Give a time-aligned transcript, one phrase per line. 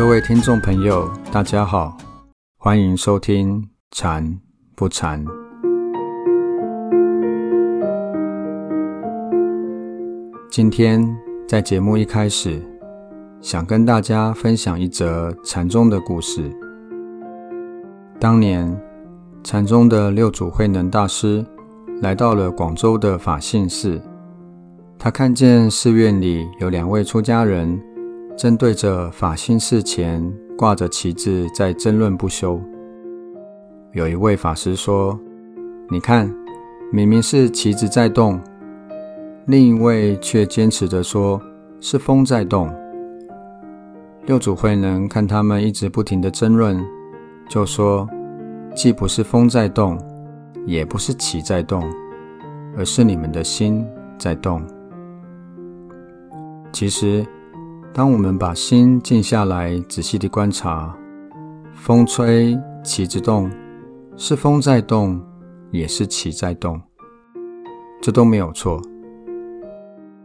[0.00, 1.94] 各位听众朋友，大家好，
[2.56, 3.60] 欢迎收听
[3.90, 4.40] 《禅
[4.74, 5.22] 不禅》。
[10.50, 11.06] 今天
[11.46, 12.62] 在节目一开始，
[13.42, 16.50] 想跟大家分享一则禅宗的故事。
[18.18, 18.74] 当年，
[19.44, 21.44] 禅宗的六祖慧能大师
[22.00, 24.00] 来到了广州的法性寺，
[24.98, 27.78] 他看见寺院里有两位出家人。
[28.36, 32.58] 正对着法性寺前挂着旗帜在争论不休。
[33.92, 35.18] 有一位法师说
[35.90, 36.32] ：“你看，
[36.90, 38.40] 明明是旗子在动。”
[39.46, 41.40] 另一位却坚持着说
[41.80, 42.72] ：“是风在动。”
[44.26, 46.82] 六祖慧能看他们一直不停的争论，
[47.48, 48.08] 就说
[48.74, 49.98] ：“既不是风在动，
[50.66, 51.82] 也不是旗在动，
[52.76, 53.86] 而是你们的心
[54.18, 54.62] 在动。”
[56.72, 57.26] 其实。
[57.92, 60.96] 当我们把心静下来，仔细地观察，
[61.74, 63.50] 风吹，旗子动，
[64.16, 65.20] 是风在动，
[65.72, 66.80] 也是旗在动，
[68.00, 68.80] 这都没有错。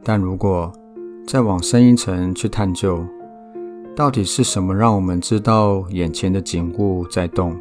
[0.04, 0.72] 但如果
[1.26, 3.04] 再往深一层去探究，
[3.96, 7.58] 到底是什么让我们知道眼前的景物在动？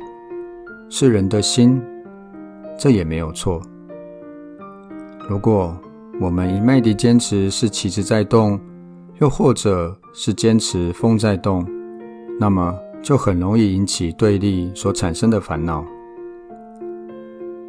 [0.91, 1.81] 是人的心，
[2.79, 3.63] 这也没有错。
[5.31, 5.75] 如果
[6.21, 8.61] 我们一昧地坚持是旗子在动，
[9.21, 11.65] 又或者是坚持风在动，
[12.39, 15.85] 那么就很容易引起对立所产生的烦恼。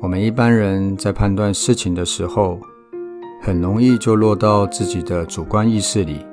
[0.02, 2.60] 我们一般人在判断事情的时候，
[3.42, 6.26] 很容易就落到自己的主观意识里，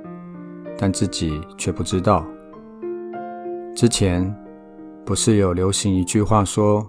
[0.79, 2.25] 但自己却不知道。
[3.75, 4.35] 之前
[5.05, 6.87] 不是有流行一句话说，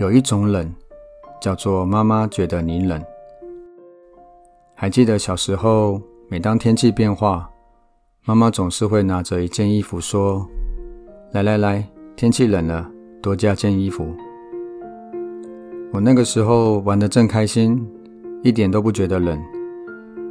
[0.00, 0.74] 有一种冷
[1.40, 3.00] 叫做妈妈觉得你冷。
[4.74, 6.02] 还记得小时候？
[6.30, 7.48] 每当天气变化，
[8.26, 10.46] 妈妈总是会拿着一件衣服说
[11.32, 11.82] ：“来来来，
[12.16, 12.86] 天气冷了，
[13.22, 14.06] 多加件衣服。”
[15.90, 17.82] 我那个时候玩得正开心，
[18.42, 19.40] 一点都不觉得冷，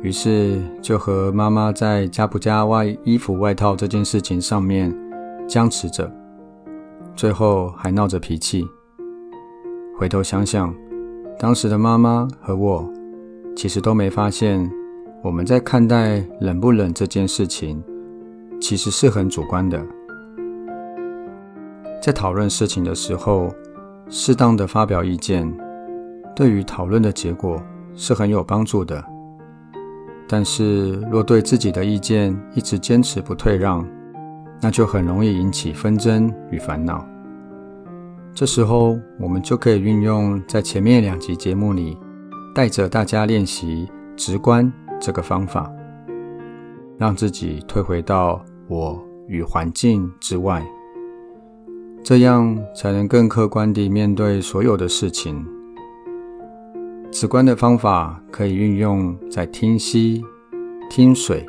[0.03, 4.95] 于是就和妈妈在加不加外衣服外套这件事情上面
[5.47, 6.13] 僵持着，
[7.15, 8.63] 最后还闹着脾气。
[9.97, 10.71] 回头想想，
[11.39, 12.87] 当时的妈妈和我，
[13.55, 14.71] 其实都没发现。
[15.23, 17.83] 我们在看待冷不冷这件事情，
[18.61, 19.83] 其实是很主观的。
[22.01, 23.51] 在讨论事情的时候，
[24.09, 25.51] 适当的发表意见，
[26.35, 27.61] 对于讨论的结果
[27.95, 29.03] 是很有帮助的。
[30.29, 33.85] 但是，若对自己的意见一直坚持不退让，
[34.61, 37.05] 那就很容易引起纷争与烦恼。
[38.33, 41.97] 这时候，我们就可以运用在前面两集节目里，
[42.53, 44.71] 带着大家练习直观。
[44.99, 45.71] 这个方法，
[46.97, 50.65] 让自己退回到我与环境之外，
[52.03, 55.45] 这样才能更客观地面对所有的事情。
[57.11, 60.23] 直观的方法可以运用在听溪、
[60.89, 61.45] 听水。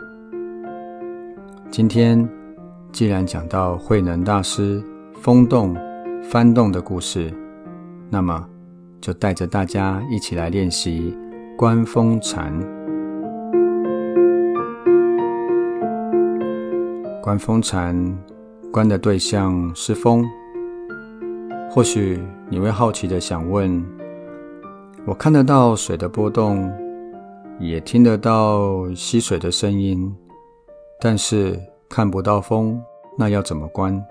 [1.70, 2.26] 今天
[2.92, 4.82] 既然讲到慧能大师
[5.20, 5.76] 风动、
[6.22, 7.32] 翻动的故事，
[8.08, 8.46] 那么
[9.00, 11.14] 就带着大家一起来练习
[11.56, 12.77] 观风禅。
[17.28, 18.18] 观风禅，
[18.72, 20.24] 观的对象是风。
[21.70, 22.18] 或许
[22.48, 23.84] 你会好奇的想问：
[25.04, 26.72] 我看得到水的波动，
[27.60, 30.10] 也听得到溪水的声音，
[30.98, 32.82] 但是看不到风，
[33.18, 34.02] 那要怎么观？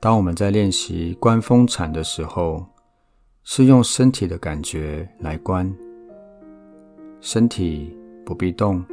[0.00, 2.66] 当我们在练习观风禅的时候，
[3.44, 5.72] 是用身体的感觉来观，
[7.20, 7.96] 身体
[8.26, 8.84] 不必动。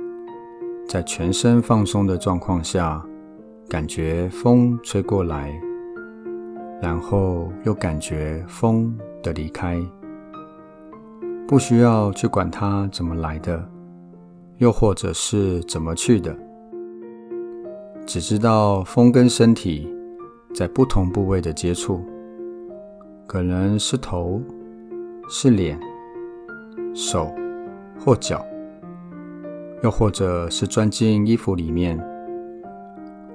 [0.90, 3.00] 在全身放松的状况下，
[3.70, 5.54] 感觉风吹过来，
[6.82, 9.80] 然后又感觉风的离开，
[11.48, 13.64] 不需要去管它怎么来的，
[14.58, 16.36] 又或者是怎么去的，
[18.08, 19.88] 只知道风跟身体
[20.56, 22.04] 在不同部位的接触，
[23.28, 24.42] 可能是头、
[25.30, 25.80] 是脸、
[26.96, 27.32] 手
[28.00, 28.44] 或脚。
[29.82, 31.98] 又或者是钻进衣服里面，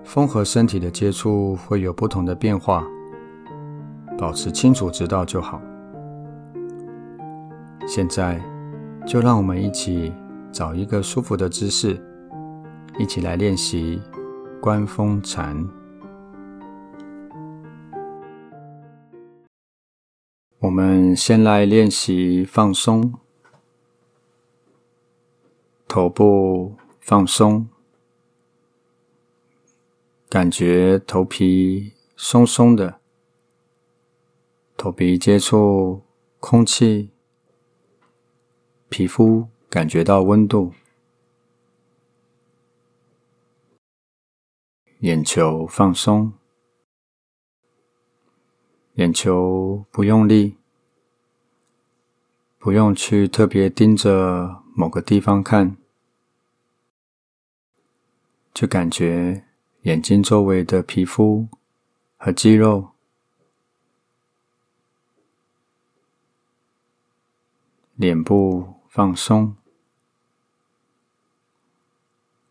[0.05, 2.85] 风和身体的接触会有不同的变化，
[4.19, 5.61] 保持清楚知道就好。
[7.87, 8.41] 现在
[9.07, 10.13] 就让我们一起
[10.53, 11.99] 找一个舒服的姿势，
[12.99, 14.01] 一起来练习
[14.61, 15.57] 观风禅。
[20.61, 23.24] 我们先来练习放松。
[25.95, 27.69] 头部放松，
[30.29, 32.99] 感觉头皮松松的，
[34.77, 36.03] 头皮接触
[36.41, 37.11] 空气，
[38.89, 40.73] 皮肤感觉到温度，
[44.99, 46.33] 眼球放松，
[48.95, 50.57] 眼球不用力，
[52.59, 55.77] 不用去特别盯着某个地方看，
[58.55, 59.45] 就感觉。
[59.85, 61.47] 眼睛周围的皮肤
[62.17, 62.93] 和肌肉，
[67.97, 69.55] 脸部放松，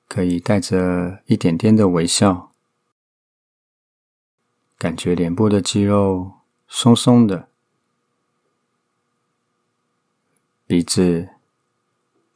[0.08, 2.52] 可以带着一点点的微笑，
[4.78, 6.34] 感觉脸部的肌肉
[6.68, 7.50] 松松的，
[10.68, 11.30] 鼻子、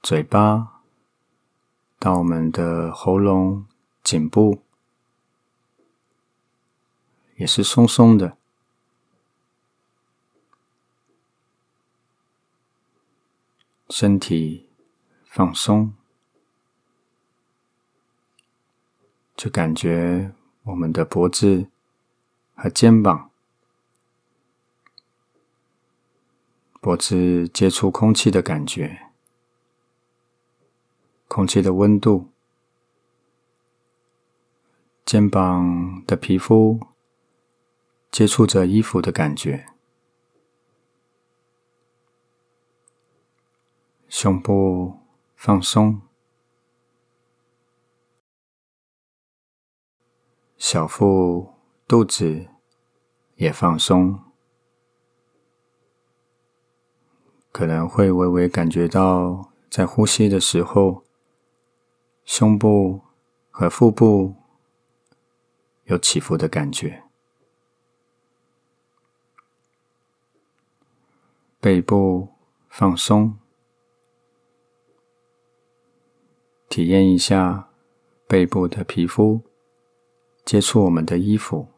[0.02, 0.77] 嘴巴
[2.00, 3.66] 到我们的喉咙、
[4.04, 4.62] 颈部。
[7.36, 8.36] 也是松松的，
[13.92, 14.68] 身体
[15.28, 15.94] 放松，
[19.36, 20.34] 就感觉
[20.64, 21.68] 我们的脖子
[22.56, 23.30] 和肩膀，
[26.82, 29.07] 脖子接触空气的感觉，
[31.28, 32.30] 空气的温度，
[35.06, 36.80] 肩膀的皮肤。
[38.10, 39.68] 接触着衣服的感觉，
[44.08, 45.02] 胸部
[45.36, 46.02] 放松，
[50.58, 51.54] 小腹、
[51.86, 52.48] 肚子
[53.36, 54.20] 也放松，
[57.52, 61.04] 可能会微微感觉到在呼吸的时候，
[62.28, 63.02] 胸部
[63.50, 64.36] 和腹部
[65.86, 67.04] 有起伏的感觉。
[71.62, 72.28] 背部
[72.70, 73.40] 放松，
[76.68, 77.70] 体验一下
[78.28, 79.42] 背部的皮肤
[80.46, 81.70] 接触我们的衣服，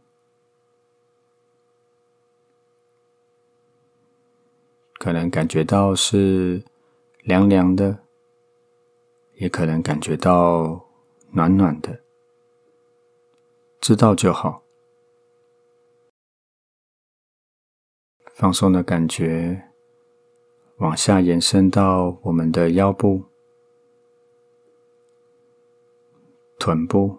[4.95, 6.63] 可能感觉到是
[7.21, 8.03] 凉凉的，
[9.39, 10.85] 也可能感觉到
[11.31, 11.99] 暖暖的，
[13.81, 14.63] 知道就好。
[18.35, 19.65] 放松的感觉。
[20.79, 23.21] 往下延伸到我们的腰部、
[26.57, 27.17] 臀部，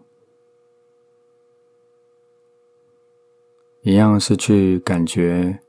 [3.82, 5.60] 一样是去感觉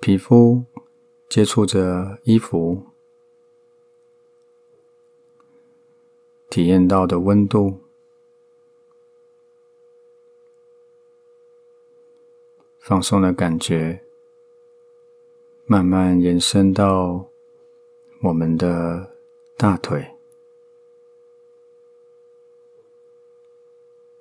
[0.00, 0.64] 皮肤
[1.30, 2.87] 接触着衣服，
[6.50, 7.78] 体验到的温度，
[12.80, 14.04] 放松的感觉。
[15.70, 17.28] 慢慢延伸到
[18.22, 19.14] 我们的
[19.58, 20.02] 大腿、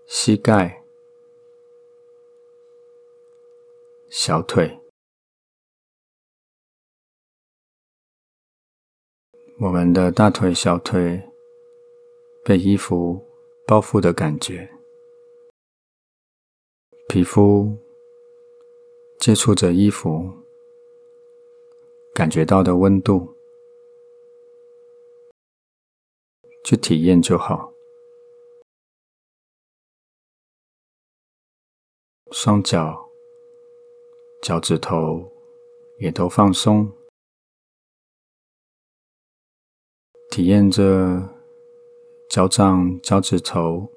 [0.05, 0.83] 膝盖、
[4.09, 4.77] 小腿，
[9.61, 11.23] 我们的大腿、小腿
[12.47, 13.21] 被衣服
[13.67, 14.71] 包覆的感觉，
[17.09, 17.77] 皮肤
[19.19, 20.31] 接触着衣服。
[22.15, 23.35] 感觉到的温度，
[26.63, 27.73] 去体验就好。
[32.31, 33.09] 双脚、
[34.41, 35.29] 脚趾头
[35.99, 36.89] 也都放松，
[40.31, 41.36] 体验着
[42.29, 43.91] 脚掌、脚趾头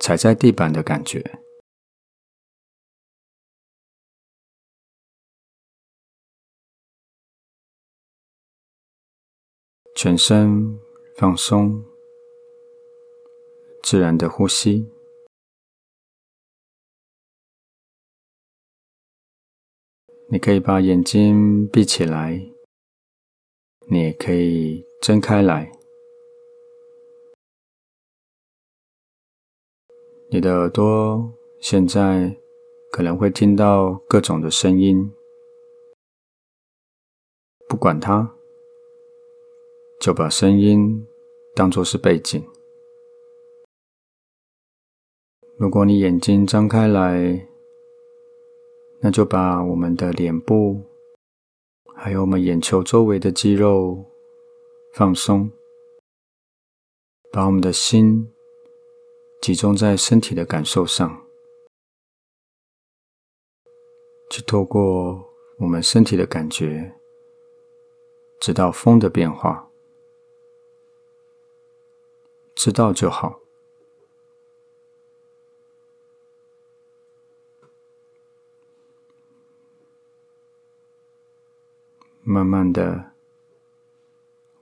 [0.00, 1.40] 踩在地板的感觉。
[9.96, 10.78] 全身
[11.16, 11.84] 放松，
[13.82, 14.90] 自然的呼吸。
[20.30, 22.44] 你可以把眼睛闭起来，
[23.88, 25.70] 你也可以睁开来。
[30.34, 32.36] 你的耳朵现在
[32.90, 35.08] 可能会听到各种的声音，
[37.68, 38.34] 不管它。
[40.00, 41.06] 就把声音
[41.54, 42.44] 当作是背景。
[45.56, 47.46] 如果你眼睛张开来，
[49.02, 50.82] 那就把我们的脸部，
[51.94, 54.04] 还有我们眼球周围的肌肉
[54.94, 55.48] 放松，
[57.30, 58.28] 把我们的心
[59.44, 61.22] 集中在身体的感受上，
[64.30, 65.22] 去透过
[65.58, 66.94] 我们身体的感觉，
[68.40, 69.68] 知道风的变化，
[72.56, 73.38] 知道就好。
[82.22, 83.12] 慢慢的，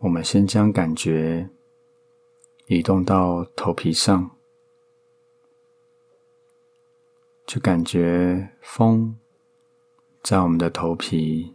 [0.00, 1.48] 我们先将感觉
[2.66, 4.36] 移动到头皮上，
[7.52, 9.18] 就感觉风
[10.22, 11.54] 在我们的头皮，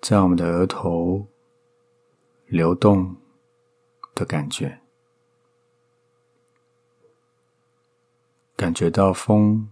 [0.00, 1.26] 在我们的额头
[2.46, 3.16] 流动
[4.14, 4.80] 的感觉，
[8.54, 9.68] 感觉到风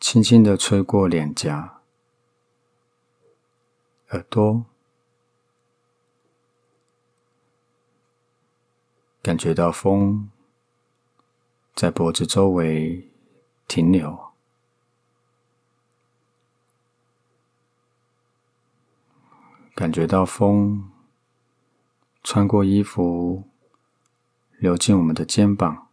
[0.00, 1.82] 轻轻的吹过脸颊。
[4.08, 4.64] 耳朵，
[9.20, 10.30] 感觉到风
[11.74, 13.05] 在脖子周围
[13.68, 14.32] 停留，
[19.74, 20.90] 感觉到风
[22.22, 23.48] 穿过衣服
[24.58, 25.88] 流进我们的肩膀、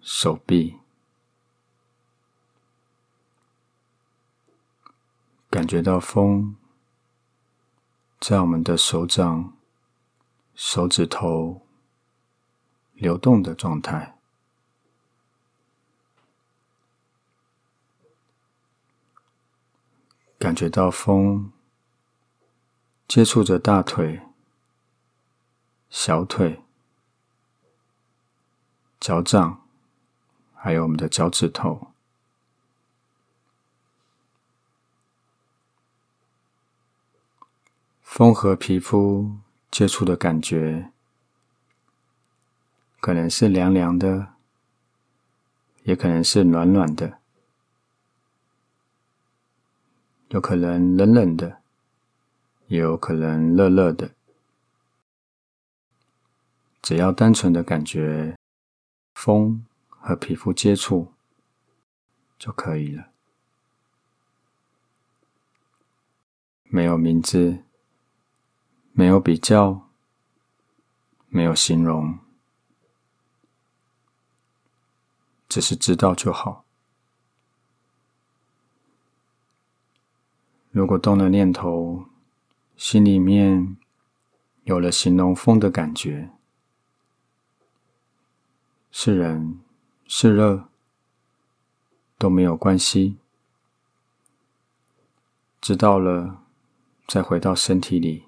[0.00, 0.78] 手臂。
[5.50, 6.56] 感觉到风
[8.20, 9.56] 在我们的手掌、
[10.54, 11.62] 手指头
[12.92, 14.17] 流动的状态，
[20.38, 21.52] 感觉到风
[23.08, 24.20] 接触着大腿、
[25.90, 26.62] 小腿、
[29.00, 29.62] 脚掌，
[30.54, 31.92] 还有我们的脚趾头。
[38.02, 39.38] 风和皮肤
[39.70, 40.90] 接触的感觉，
[43.00, 44.34] 可能是凉凉的，
[45.82, 47.18] 也可能是暖暖的，
[50.28, 51.60] 有可能冷冷的，
[52.66, 54.10] 也有可能热热的。
[56.82, 58.36] 只要单纯的感觉
[59.14, 61.12] 风和皮肤接触
[62.38, 63.08] 就可以了，
[66.64, 67.64] 没有名字。
[68.90, 69.88] 没有比较，
[71.28, 72.18] 没有形容，
[75.48, 76.64] 只是知道就好。
[80.78, 82.04] 如果动了念头，
[82.76, 83.76] 心里面
[84.62, 86.30] 有了形容风的感觉，
[88.92, 89.58] 是冷
[90.06, 90.68] 是热
[92.16, 93.16] 都没有关系。
[95.60, 96.44] 知道了，
[97.08, 98.26] 再回到身体里。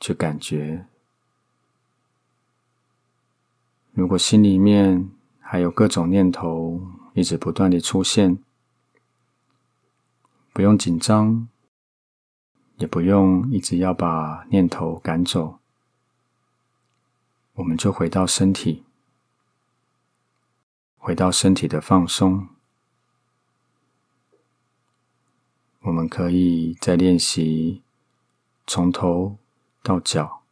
[0.00, 0.86] 去感觉，
[3.92, 6.80] 如果心里面还有各种念头
[7.12, 8.38] 一直不断的出现，
[10.54, 11.46] 不用紧张，
[12.78, 15.58] 也不用一直要把念头赶走，
[17.54, 18.82] 我们就回到身体，
[20.96, 22.48] 回到身体的放松。
[25.82, 27.82] 我们可以再练习
[28.66, 29.36] 从头。
[29.80, 30.42] 到脚，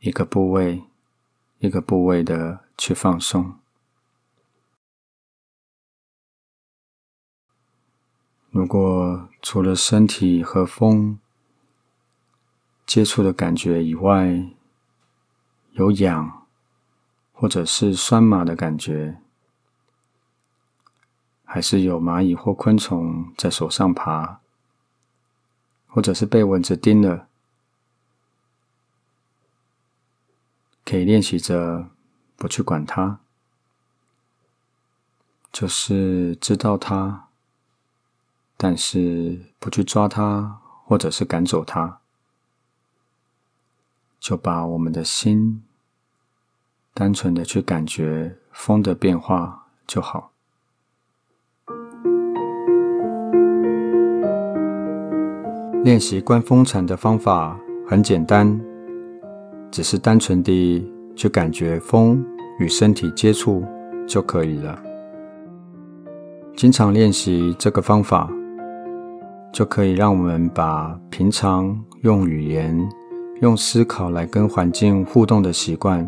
[0.00, 0.82] 一个部位
[1.58, 3.60] 一个部位的去放松。
[8.54, 11.18] 如果除了身体和风
[12.86, 14.48] 接触的感觉以外，
[15.72, 16.46] 有痒
[17.32, 19.20] 或者是酸麻的感觉，
[21.44, 24.38] 还是有蚂蚁或昆虫在手上爬，
[25.88, 27.26] 或者是被蚊子叮了。
[30.84, 31.88] 可以练习着
[32.36, 33.18] 不去管它，
[35.50, 37.30] 就是知道它，
[38.56, 41.98] 但是不去抓它，或者是赶走它，
[44.20, 45.62] 就把我们的心
[46.92, 50.30] 单纯的去感觉风的变化就好。
[55.82, 57.58] 练习观风禅的方法
[57.88, 58.60] 很简单。
[59.74, 62.24] 只是单纯地去感觉风
[62.60, 63.64] 与身体接触
[64.06, 64.80] 就可以了。
[66.54, 68.30] 经常练习这个方法，
[69.54, 72.76] 就可以让我们把平常用语言、
[73.40, 76.06] 用思考来跟环境互动的习惯，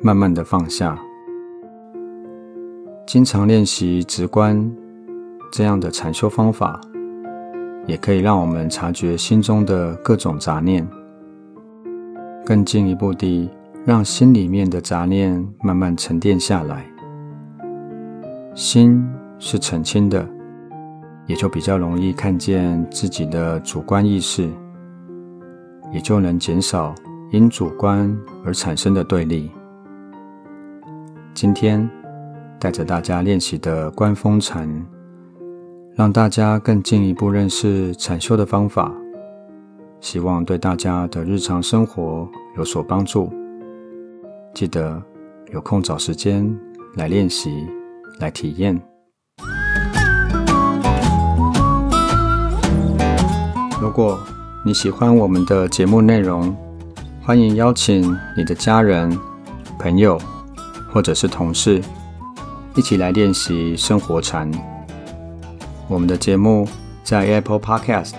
[0.00, 0.98] 慢慢的放下。
[3.06, 4.74] 经常练习直观
[5.52, 6.80] 这样的禅修方法，
[7.86, 10.88] 也可以让我们察觉心中的各种杂念。
[12.46, 13.50] 更进一步地
[13.84, 16.82] 让心里面的杂念慢慢沉淀下来。
[18.54, 19.06] 心
[19.38, 20.26] 是澄清的，
[21.26, 24.48] 也就比较容易看见自己的主观意识，
[25.92, 26.94] 也就能减少
[27.32, 29.50] 因主观而产生的对立。
[31.32, 31.88] 今天
[32.58, 34.68] 带着大家练习的观风禅，
[35.94, 38.92] 让大家更进一步认识禅修的方法，
[40.00, 43.32] 希望对大家的日常生活有所帮助。
[44.54, 45.02] 记得
[45.52, 46.58] 有空找时间
[46.96, 47.66] 来练习。
[48.20, 48.93] 来体验。
[53.94, 54.18] 果
[54.64, 56.52] 你喜欢我们的节目内容，
[57.22, 58.02] 欢迎邀请
[58.36, 59.16] 你的家人、
[59.78, 60.20] 朋友
[60.92, 61.80] 或者是同事
[62.74, 64.50] 一起来练习生活禅。
[65.86, 66.66] 我们的节目
[67.04, 68.14] 在 Apple Podcast、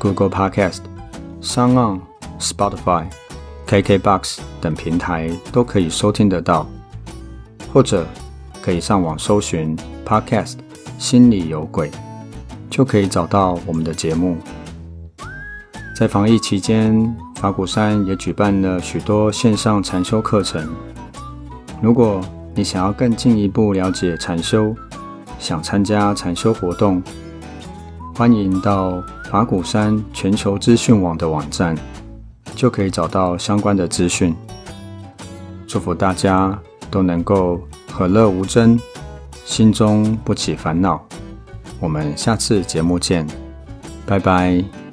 [0.00, 0.80] Google Podcast、
[1.40, 2.00] s o n
[2.40, 3.04] Spotify、
[3.68, 6.66] KKBox 等平台都可以收听得到，
[7.72, 8.04] 或者。
[8.62, 10.54] 可以上网搜寻 Podcast“
[10.98, 11.90] 心里有鬼”，
[12.70, 14.38] 就可以找到我们的节目。
[15.94, 20.68] 在防疫期间，法鼓山也举办了许多线上禅修课程。
[21.80, 22.20] 如果
[22.54, 24.74] 你想要更进一步了解禅修，
[25.38, 27.02] 想参加禅修活动，
[28.14, 31.76] 欢迎到法鼓山全球资讯网的网站，
[32.54, 34.34] 就可以找到相关的资讯。
[35.66, 36.58] 祝福大家
[36.90, 37.60] 都能够。
[37.96, 38.76] 和乐无争，
[39.44, 41.00] 心中不起烦恼。
[41.78, 43.24] 我们下次节目见，
[44.04, 44.83] 拜拜。